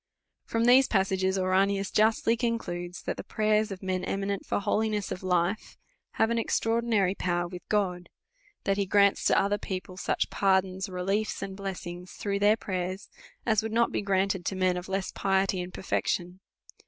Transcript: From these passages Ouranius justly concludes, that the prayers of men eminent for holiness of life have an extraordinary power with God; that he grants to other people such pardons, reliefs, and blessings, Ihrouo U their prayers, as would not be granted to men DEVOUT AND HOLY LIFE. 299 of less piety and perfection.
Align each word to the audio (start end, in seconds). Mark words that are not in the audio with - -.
From 0.45 0.65
these 0.65 0.87
passages 0.87 1.37
Ouranius 1.37 1.91
justly 1.91 2.35
concludes, 2.35 3.03
that 3.03 3.17
the 3.17 3.23
prayers 3.23 3.69
of 3.69 3.83
men 3.83 4.03
eminent 4.03 4.47
for 4.47 4.59
holiness 4.59 5.11
of 5.11 5.21
life 5.21 5.77
have 6.13 6.31
an 6.31 6.39
extraordinary 6.39 7.13
power 7.13 7.47
with 7.47 7.61
God; 7.69 8.09
that 8.63 8.77
he 8.77 8.87
grants 8.87 9.23
to 9.25 9.39
other 9.39 9.59
people 9.59 9.97
such 9.97 10.31
pardons, 10.31 10.89
reliefs, 10.89 11.43
and 11.43 11.55
blessings, 11.55 12.09
Ihrouo 12.19 12.33
U 12.33 12.39
their 12.39 12.57
prayers, 12.57 13.09
as 13.45 13.61
would 13.61 13.71
not 13.73 13.91
be 13.91 14.01
granted 14.01 14.43
to 14.47 14.55
men 14.55 14.73
DEVOUT 14.73 14.77
AND 14.77 14.85
HOLY 14.87 14.97
LIFE. 14.97 15.05
299 15.05 15.05
of 15.05 15.05
less 15.05 15.11
piety 15.11 15.61
and 15.61 15.71
perfection. 15.71 16.39